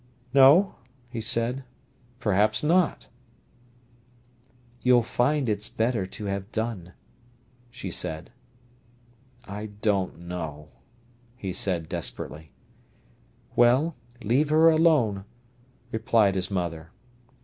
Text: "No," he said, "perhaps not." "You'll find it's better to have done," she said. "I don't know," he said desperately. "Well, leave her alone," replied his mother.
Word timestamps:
"No," 0.33 0.73
he 1.11 1.21
said, 1.21 1.63
"perhaps 2.19 2.63
not." 2.63 3.05
"You'll 4.81 5.03
find 5.03 5.47
it's 5.47 5.69
better 5.69 6.07
to 6.07 6.25
have 6.25 6.51
done," 6.51 6.93
she 7.69 7.91
said. 7.91 8.31
"I 9.45 9.67
don't 9.67 10.21
know," 10.21 10.69
he 11.35 11.53
said 11.53 11.87
desperately. 11.87 12.49
"Well, 13.55 13.95
leave 14.23 14.49
her 14.49 14.69
alone," 14.71 15.25
replied 15.91 16.33
his 16.33 16.49
mother. 16.49 16.89